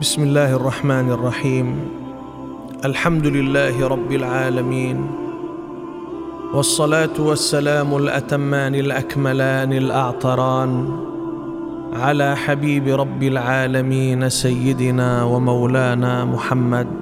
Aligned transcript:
بسم 0.00 0.22
الله 0.22 0.54
الرحمن 0.54 1.10
الرحيم. 1.10 1.80
الحمد 2.84 3.26
لله 3.26 3.88
رب 3.88 4.12
العالمين. 4.12 5.06
والصلاة 6.54 7.18
والسلام 7.18 7.96
الأتمان 7.96 8.74
الأكملان 8.74 9.72
الأعطران 9.72 10.70
على 11.92 12.36
حبيب 12.36 12.88
رب 12.88 13.22
العالمين 13.22 14.28
سيدنا 14.28 15.24
ومولانا 15.24 16.24
محمد 16.24 16.92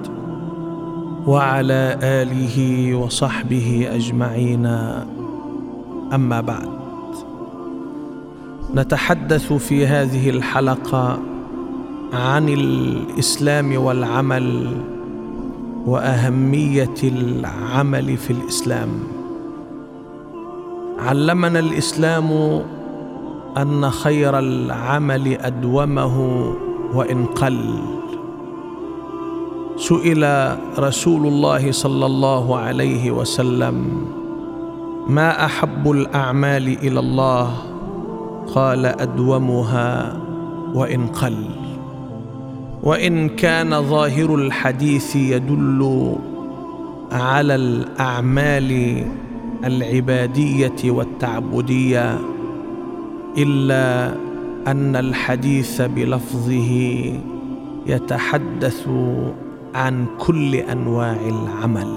وعلى 1.27 1.99
آله 2.01 2.57
وصحبه 2.95 3.89
أجمعين. 3.93 4.65
أما 6.13 6.41
بعد. 6.41 6.69
نتحدث 8.75 9.53
في 9.53 9.87
هذه 9.87 10.29
الحلقة 10.29 11.36
عن 12.13 12.49
الإسلام 12.49 13.81
والعمل 13.83 14.67
وأهمية 15.85 16.99
العمل 17.03 18.17
في 18.17 18.31
الإسلام. 18.33 18.89
علمنا 20.99 21.59
الإسلام 21.59 22.61
أن 23.57 23.89
خير 23.89 24.39
العمل 24.39 25.37
أدومه 25.37 26.15
وإن 26.93 27.25
قل. 27.25 27.59
سئل 29.77 30.57
رسول 30.79 31.27
الله 31.27 31.71
صلى 31.71 32.05
الله 32.05 32.57
عليه 32.57 33.11
وسلم 33.11 34.05
ما 35.07 35.45
أحب 35.45 35.91
الأعمال 35.91 36.67
إلى 36.67 36.99
الله؟ 36.99 37.51
قال 38.55 38.85
أدومها 38.85 40.17
وإن 40.73 41.07
قل. 41.07 41.66
وإن 42.87 43.29
كان 43.29 43.81
ظاهر 43.81 44.35
الحديث 44.35 45.15
يدل 45.15 46.15
على 47.11 47.55
الأعمال 47.55 49.03
العبادية 49.63 50.91
والتعبدية 50.91 52.19
إلا 53.37 54.15
أن 54.67 54.95
الحديث 54.95 55.81
بلفظه 55.81 56.71
يتحدث 57.87 58.89
عن 59.75 60.05
كل 60.19 60.55
أنواع 60.55 61.17
العمل. 61.27 61.95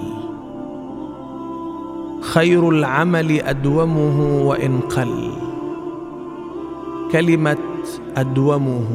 خير 2.20 2.68
العمل 2.68 3.40
أدومه 3.40 4.46
وإن 4.46 4.80
قل. 4.80 5.30
كلمة 7.12 7.58
أدومه 8.16 8.86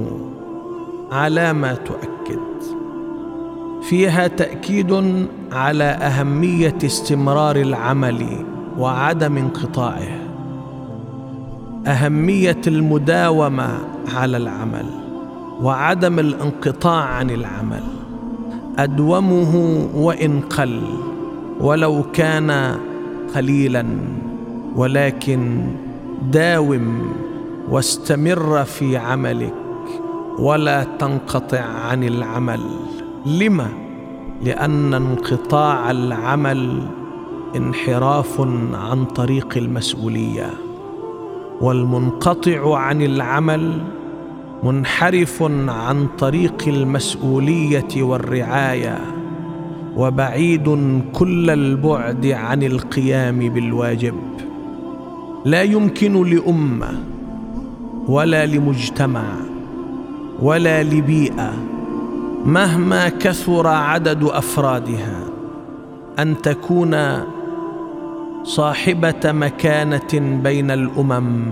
على 1.11 1.53
ما 1.53 1.73
تؤكد. 1.73 2.39
فيها 3.89 4.27
تأكيد 4.27 5.25
على 5.51 5.83
أهمية 5.83 6.77
استمرار 6.85 7.55
العمل 7.55 8.45
وعدم 8.77 9.37
انقطاعه. 9.37 10.19
أهمية 11.87 12.61
المداومة 12.67 13.69
على 14.15 14.37
العمل 14.37 14.85
وعدم 15.61 16.19
الانقطاع 16.19 17.03
عن 17.03 17.29
العمل. 17.29 17.83
أدومه 18.77 19.87
وإن 19.95 20.41
قل 20.41 20.81
ولو 21.59 22.03
كان 22.13 22.75
قليلا 23.35 23.85
ولكن 24.75 25.67
داوم 26.31 27.13
واستمر 27.69 28.63
في 28.63 28.97
عملك. 28.97 29.64
ولا 30.39 30.83
تنقطع 30.83 31.59
عن 31.61 32.03
العمل. 32.03 32.59
لما؟ 33.25 33.69
لأن 34.43 34.93
انقطاع 34.93 35.91
العمل 35.91 36.81
انحراف 37.55 38.41
عن 38.73 39.05
طريق 39.05 39.57
المسؤولية. 39.57 40.49
والمنقطع 41.61 42.77
عن 42.77 43.01
العمل 43.01 43.81
منحرف 44.63 45.43
عن 45.67 46.07
طريق 46.17 46.63
المسؤولية 46.67 48.03
والرعاية. 48.03 48.99
وبعيد 49.97 51.01
كل 51.13 51.49
البعد 51.49 52.25
عن 52.25 52.63
القيام 52.63 53.39
بالواجب. 53.39 54.15
لا 55.45 55.63
يمكن 55.63 56.23
لأمة 56.23 56.99
ولا 58.07 58.45
لمجتمع 58.45 59.23
ولا 60.41 60.83
لبيئة 60.83 61.53
مهما 62.45 63.09
كثر 63.09 63.67
عدد 63.67 64.23
أفرادها 64.23 65.19
أن 66.19 66.41
تكون 66.41 66.95
صاحبة 68.43 69.31
مكانة 69.31 70.39
بين 70.43 70.71
الأمم 70.71 71.45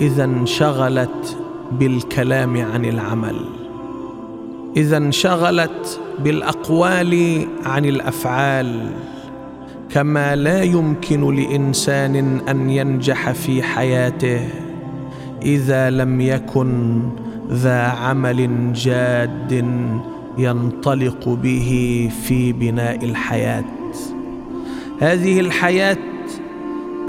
إذا 0.00 0.24
انشغلت 0.24 1.38
بالكلام 1.72 2.56
عن 2.72 2.84
العمل 2.84 3.36
إذا 4.76 4.96
انشغلت 4.96 6.00
بالأقوال 6.24 7.44
عن 7.64 7.84
الأفعال 7.84 8.90
كما 9.90 10.36
لا 10.36 10.62
يمكن 10.62 11.34
لإنسان 11.34 12.40
أن 12.48 12.70
ينجح 12.70 13.32
في 13.32 13.62
حياته 13.62 14.48
إذا 15.42 15.90
لم 15.90 16.20
يكن 16.20 17.00
ذا 17.50 17.82
عمل 17.82 18.72
جاد 18.72 19.64
ينطلق 20.38 21.28
به 21.28 22.10
في 22.22 22.52
بناء 22.52 23.04
الحياة. 23.04 23.64
هذه 25.00 25.40
الحياة 25.40 25.96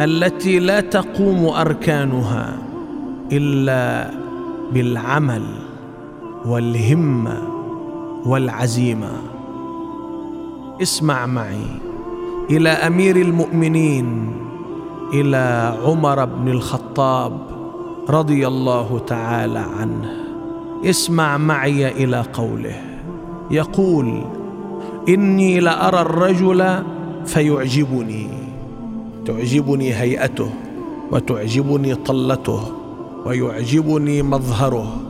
التي 0.01 0.59
لا 0.59 0.79
تقوم 0.79 1.46
أركانها 1.46 2.57
إلا 3.31 4.12
بالعمل 4.73 5.44
والهمة 6.46 7.38
والعزيمة. 8.25 9.12
اسمع 10.81 11.25
معي. 11.25 11.66
إلى 12.50 12.69
أمير 12.69 13.16
المؤمنين 13.16 14.31
إلى 15.13 15.75
عمر 15.85 16.25
بن 16.25 16.47
الخطاب 16.47 17.40
رضي 18.09 18.47
الله 18.47 19.02
تعالى 19.07 19.59
عنه. 19.59 20.25
اسمع 20.85 21.38
معي 21.38 22.03
إلى 22.03 22.25
قوله. 22.34 22.81
يقول 23.51 24.22
إني 25.09 25.59
لأرى 25.59 26.01
الرجل 26.01 26.84
فيعجبني. 27.25 28.28
تعجبني 29.25 29.94
هيئته 29.94 30.50
وتعجبني 31.12 31.96
طلته 31.96 32.72
ويعجبني 33.25 34.22
مظهره. 34.22 35.01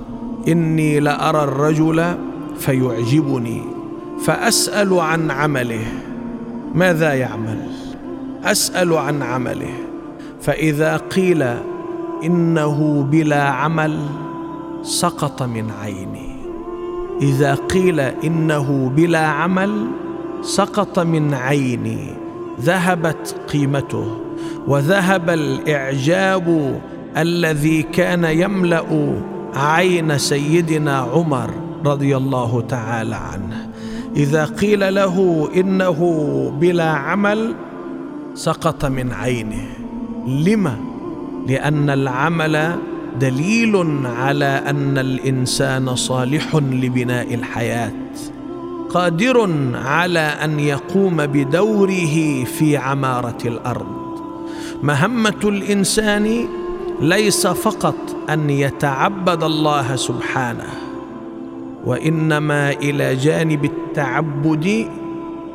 إني 0.47 0.99
لأرى 0.99 1.43
الرجل 1.43 2.15
فيعجبني 2.57 3.61
فأسأل 4.25 4.99
عن 4.99 5.31
عمله. 5.31 5.85
ماذا 6.75 7.13
يعمل؟ 7.13 7.67
أسأل 8.43 8.93
عن 8.93 9.21
عمله. 9.21 9.73
فإذا 10.41 10.97
قيل 10.97 11.43
إنه 12.23 13.07
بلا 13.11 13.43
عمل 13.43 13.99
سقط 14.85 15.43
من 15.43 15.71
عيني. 15.81 16.35
إذا 17.21 17.55
قيل 17.55 17.99
إنه 17.99 18.91
بلا 18.95 19.27
عمل 19.27 19.87
سقط 20.41 20.99
من 20.99 21.33
عيني. 21.33 22.13
ذهبت 22.61 23.35
قيمته 23.53 24.17
وذهب 24.67 25.29
الإعجاب 25.29 26.79
الذي 27.17 27.81
كان 27.81 28.23
يملأ 28.23 29.21
عين 29.55 30.17
سيدنا 30.17 30.97
عمر 30.97 31.49
رضي 31.85 32.17
الله 32.17 32.61
تعالى 32.61 33.15
عنه. 33.15 33.69
إذا 34.15 34.45
قيل 34.45 34.95
له 34.95 35.49
إنه 35.55 35.99
بلا 36.59 36.89
عمل 36.89 37.55
سقط 38.33 38.85
من 38.85 39.11
عينه. 39.11 39.67
لم 40.27 40.71
لأن 41.47 41.89
العمل 41.89 42.75
دليل 43.19 44.01
على 44.05 44.45
أن 44.45 44.97
الإنسان 44.97 45.95
صالح 45.95 46.55
لبناء 46.55 47.33
الحياة 47.33 47.91
قادر 48.89 49.49
على 49.73 50.19
أن 50.19 50.59
يقوم 50.59 51.25
بدوره 51.25 52.43
في 52.43 52.77
عمارة 52.77 53.37
الأرض. 53.45 53.95
مهمة 54.83 55.39
الإنسان 55.43 56.47
ليس 57.01 57.47
فقط 57.47 57.95
أن 58.29 58.49
يتعبد 58.49 59.43
الله 59.43 59.95
سبحانه 59.95 60.69
وإنما 61.85 62.71
إلى 62.71 63.15
جانب 63.15 63.65
التعبد 63.65 64.87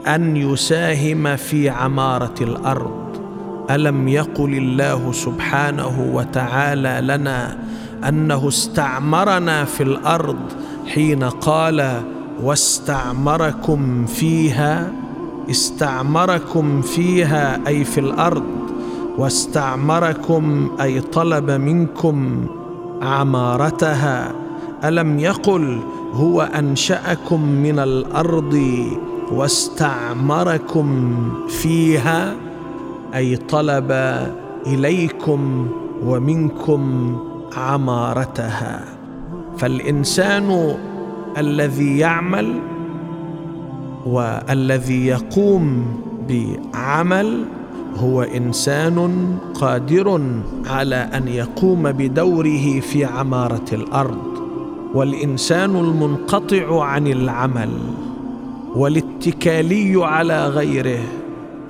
أن 0.07 0.37
يساهم 0.37 1.37
في 1.37 1.69
عمارة 1.69 2.35
الأرض. 2.41 3.10
ألم 3.71 4.09
يقل 4.09 4.55
الله 4.55 5.13
سبحانه 5.13 6.11
وتعالى 6.13 7.01
لنا 7.03 7.59
أنه 8.09 8.49
استعمرنا 8.49 9.65
في 9.65 9.83
الأرض 9.83 10.39
حين 10.87 11.25
قال 11.25 12.03
واستعمركم 12.43 14.07
فيها 14.07 14.93
استعمركم 15.51 16.83
فيها 16.83 17.61
أي 17.67 17.85
في 17.85 18.01
الأرض 18.01 18.45
واستعمركم 19.19 20.71
أي 20.81 21.01
طلب 21.01 21.51
منكم 21.51 22.47
عمارتها. 23.03 24.33
ألم 24.85 25.19
يقل 25.19 25.81
هو 26.13 26.43
أنشأكم 26.43 27.43
من 27.43 27.79
الأرض 27.79 28.63
واستعمركم 29.33 31.15
فيها؟ 31.49 32.50
أي 33.15 33.37
طلب 33.37 33.93
إليكم 34.67 35.69
ومنكم 36.07 37.17
عمارتها. 37.57 38.85
فالإنسان 39.59 40.77
الذي 41.39 41.99
يعمل 41.99 42.61
والذي 44.07 45.07
يقوم 45.07 45.87
بعمل 46.29 47.45
هو 47.97 48.23
إنسان 48.23 49.27
قادر 49.55 50.21
على 50.67 50.97
أن 50.97 51.29
يقوم 51.29 51.93
بدوره 51.93 52.81
في 52.81 53.05
عمارة 53.05 53.65
الأرض. 53.73 54.41
والإنسان 54.95 55.77
المنقطع 55.77 56.85
عن 56.85 57.07
العمل 57.07 57.71
والاتكالي 58.77 60.05
على 60.05 60.47
غيره. 60.47 61.03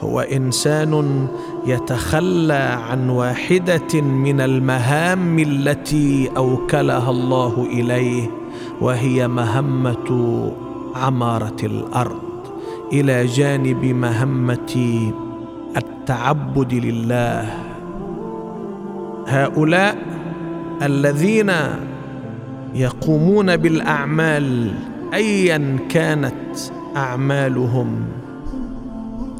هو 0.01 0.21
إنسان 0.21 1.27
يتخلى 1.67 2.79
عن 2.89 3.11
واحدة 3.11 4.01
من 4.01 4.41
المهام 4.41 5.39
التي 5.39 6.31
أوكلها 6.37 7.11
الله 7.11 7.67
إليه 7.73 8.31
وهي 8.81 9.29
مهمة 9.29 10.53
عمارة 10.95 11.57
الأرض 11.63 12.21
إلى 12.93 13.27
جانب 13.27 13.85
مهمة 13.85 15.13
التعبد 15.77 16.75
لله. 16.75 17.55
هؤلاء 19.27 19.97
الذين 20.83 21.53
يقومون 22.75 23.57
بالأعمال 23.57 24.75
ايا 25.15 25.79
كانت 25.89 26.59
أعمالهم. 26.97 28.20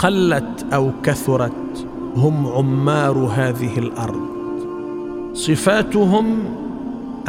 قلت 0.01 0.67
أو 0.73 0.91
كثرت 1.03 1.87
هم 2.17 2.47
عمار 2.47 3.31
هذه 3.35 3.79
الأرض. 3.79 4.21
صفاتهم 5.33 6.39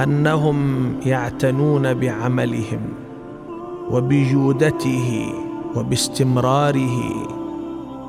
أنهم 0.04 0.86
يعتنون 1.06 1.94
بعملهم 1.94 2.80
وبجودته 3.92 5.34
وباستمراره 5.76 7.28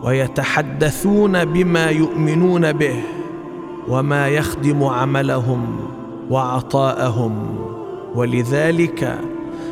ويتحدثون 0.05 1.44
بما 1.44 1.87
يؤمنون 1.87 2.73
به 2.73 3.03
وما 3.88 4.29
يخدم 4.29 4.85
عملهم 4.85 5.76
وعطاءهم. 6.31 7.32
ولذلك 8.14 9.19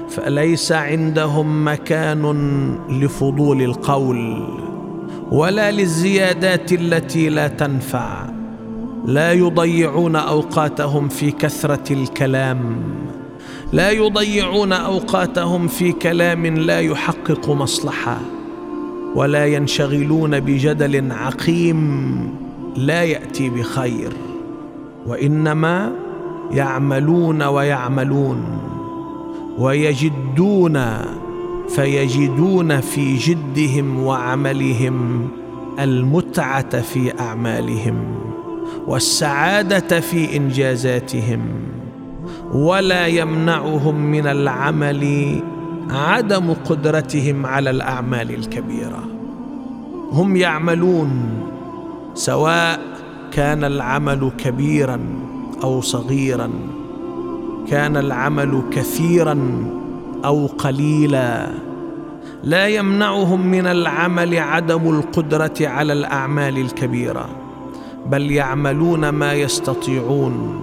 فليس 0.08 0.72
عندهم 0.72 1.68
مكان 1.68 2.24
لفضول 2.88 3.62
القول. 3.62 4.44
ولا 5.30 5.70
للزيادات 5.70 6.72
التي 6.72 7.28
لا 7.28 7.48
تنفع. 7.48 8.24
لا 9.06 9.32
يضيعون 9.32 10.16
أوقاتهم 10.16 11.08
في 11.08 11.30
كثرة 11.30 11.92
الكلام. 11.92 12.82
لا 13.72 13.90
يضيعون 13.90 14.72
أوقاتهم 14.72 15.68
في 15.68 15.92
كلام 15.92 16.46
لا 16.46 16.80
يحقق 16.80 17.50
مصلحة. 17.50 18.18
ولا 19.14 19.46
ينشغلون 19.46 20.40
بجدل 20.40 21.12
عقيم 21.12 22.20
لا 22.76 23.02
يأتي 23.04 23.50
بخير. 23.50 24.12
وإنما 25.06 25.92
يعملون 26.50 27.42
ويعملون. 27.42 28.58
ويجدون 29.58 30.76
فيجدون 31.74 32.80
في 32.80 33.16
جدهم 33.16 34.04
وعملهم 34.04 35.28
المتعة 35.80 36.80
في 36.80 37.20
أعمالهم 37.20 38.20
والسعادة 38.86 40.00
في 40.00 40.36
إنجازاتهم 40.36 41.40
ولا 42.52 43.06
يمنعهم 43.06 43.94
من 43.94 44.26
العمل 44.26 45.40
عدم 45.90 46.52
قدرتهم 46.52 47.46
على 47.46 47.70
الأعمال 47.70 48.34
الكبيرة. 48.34 49.04
هم 50.12 50.36
يعملون 50.36 51.10
سواء 52.14 52.80
كان 53.32 53.64
العمل 53.64 54.30
كبيرا 54.38 55.00
أو 55.62 55.80
صغيرا 55.80 56.50
كان 57.68 57.96
العمل 57.96 58.62
كثيرا 58.72 59.64
أو 60.24 60.46
قليلا. 60.46 61.46
لا 62.44 62.66
يمنعهم 62.66 63.46
من 63.46 63.66
العمل 63.66 64.38
عدم 64.38 64.98
القدرة 64.98 65.54
على 65.60 65.92
الأعمال 65.92 66.58
الكبيرة 66.58 67.28
بل 68.06 68.30
يعملون 68.30 69.08
ما 69.08 69.32
يستطيعون 69.32 70.62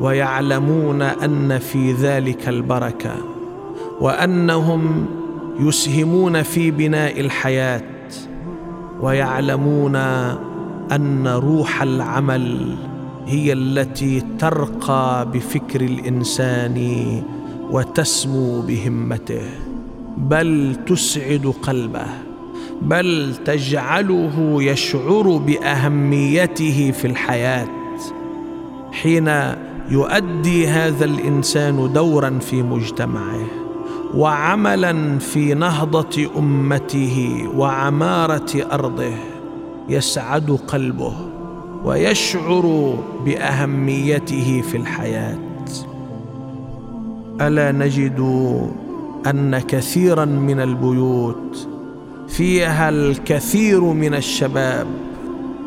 ويعلمون 0.00 1.02
أن 1.02 1.58
في 1.58 1.92
ذلك 1.92 2.48
البركة 2.48 3.14
وأنهم 4.00 5.06
يسهمون 5.60 6.42
في 6.42 6.70
بناء 6.70 7.20
الحياة 7.20 7.82
ويعلمون 9.00 9.96
أن 10.92 11.26
روح 11.26 11.82
العمل 11.82 12.76
هي 13.26 13.52
التي 13.52 14.22
ترقى 14.38 15.28
بفكر 15.32 15.80
الإنسان 15.80 16.76
وتسمو 17.70 18.60
بهمته. 18.60 19.50
بل 20.16 20.76
تسعد 20.86 21.54
قلبه. 21.62 22.06
بل 22.82 23.34
تجعله 23.44 24.62
يشعر 24.62 25.36
بأهميته 25.46 26.90
في 26.90 27.06
الحياة. 27.06 27.68
حين 28.92 29.30
يؤدي 29.90 30.66
هذا 30.68 31.04
الإنسان 31.04 31.92
دورا 31.92 32.38
في 32.38 32.62
مجتمعه 32.62 33.46
وعملا 34.14 35.18
في 35.18 35.54
نهضة 35.54 36.30
أمته 36.38 37.48
وعمارة 37.56 38.66
أرضه 38.72 39.14
يسعد 39.88 40.58
قلبه 40.68 41.14
ويشعر 41.84 42.96
بأهميته 43.24 44.62
في 44.70 44.76
الحياة. 44.76 45.53
ألا 47.40 47.72
نجد 47.72 48.20
أن 49.26 49.58
كثيرا 49.58 50.24
من 50.24 50.60
البيوت 50.60 51.68
فيها 52.28 52.88
الكثير 52.88 53.80
من 53.80 54.14
الشباب 54.14 54.86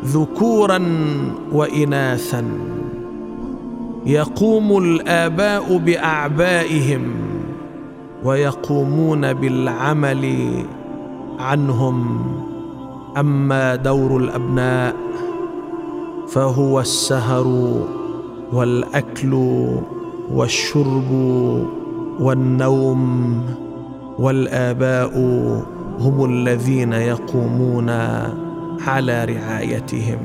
ذكورا 0.04 0.80
واناثا 1.52 2.44
يقوم 4.06 4.78
الآباء 4.78 5.76
بأعبائهم 5.76 7.02
ويقومون 8.24 9.32
بالعمل 9.32 10.52
عنهم. 11.38 12.26
أما 13.16 13.76
دور 13.76 14.16
الأبناء 14.16 14.96
فهو 16.28 16.80
السهر 16.80 17.74
والأكل 18.52 19.34
والشرب 20.34 21.10
والنوم 22.20 23.42
والآباء 24.18 25.18
هم 26.00 26.24
الذين 26.24 26.92
يقومون 26.92 27.90
على 28.86 29.24
رعايتهم. 29.24 30.18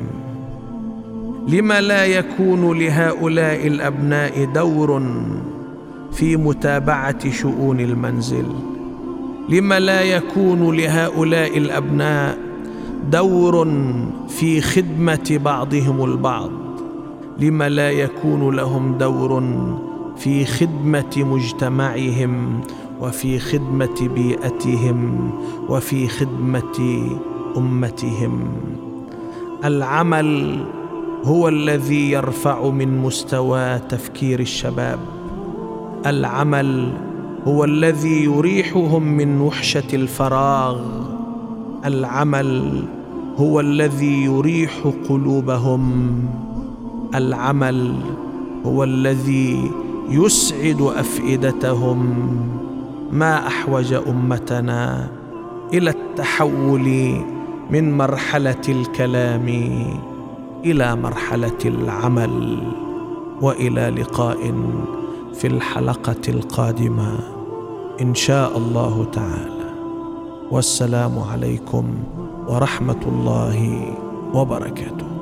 لم 1.48 1.74
لا 1.74 2.05
يكون 2.05 2.79
لهؤلاء 2.79 3.67
الأبناء 3.67 4.45
دور 4.45 5.03
في 6.12 6.38
متابعة 6.38 7.31
شؤون 7.31 7.79
المنزل؟ 7.79 8.45
لم 9.50 9.74
لا 9.74 10.01
يكون 10.01 10.77
لهؤلاء 10.77 11.57
الأبناء 11.57 12.38
دور 13.12 13.67
في 14.27 14.62
خدمة 14.62 15.39
بعضهم 15.43 16.03
البعض؟ 16.03 16.51
لم 17.39 17.63
لا 17.63 17.91
يكون 17.91 18.55
لهم 18.55 18.98
دور 18.98 19.43
في 20.24 20.46
خدمة 20.46 21.18
مجتمعهم 21.18 22.62
وفي 23.01 23.39
خدمة 23.39 24.10
بيئتهم 24.15 25.32
وفي 25.70 26.08
خدمة 26.08 27.08
أمتهم. 27.58 28.39
العمل 29.65 30.60
هو 31.24 31.48
الذي 31.48 32.12
يرفع 32.12 32.70
من 32.70 32.98
مستوى 32.98 33.80
تفكير 33.80 34.39
الشباب. 34.39 35.00
العمل 36.06 36.94
هو 37.46 37.63
الذي 37.63 38.24
يريحهم 38.24 39.03
من 39.03 39.42
وحشة 39.42 39.96
الفراغ. 39.96 40.82
العمل 41.86 42.84
هو 43.38 43.60
الذي 43.60 44.24
يريح 44.24 44.72
قلوبهم. 45.10 46.15
العمل 47.15 47.96
هو 48.65 48.84
الذي 48.84 49.72
يسعد 50.13 50.82
أفئدتهم. 50.82 52.00
ما 53.12 53.48
أحوج 53.48 53.93
أمتنا 53.93 55.10
إلى 55.74 55.89
التحول 55.89 56.88
من 57.72 57.98
مرحلة 57.98 58.65
الكلام 58.70 59.48
إلى 60.65 60.96
مرحلة 60.96 61.62
العمل 61.65 62.58
وإلى 63.41 63.89
لقاء 63.89 64.53
في 65.34 65.48
الحلقة 65.48 66.22
القادمة 66.29 67.20
إن 68.01 68.15
شاء 68.15 68.58
الله 68.58 69.05
تعالى. 69.12 69.70
والسلام 70.51 71.20
عليكم 71.20 71.86
ورحمة 72.48 73.01
الله 73.08 73.86
وبركاته. 74.34 75.12